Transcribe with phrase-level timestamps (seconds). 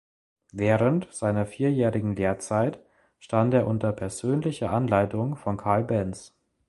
[0.51, 2.79] Während seiner vierjährigen Lehrzeit
[3.19, 6.33] stand er unter persönlicher Anleitung von Carl Benz.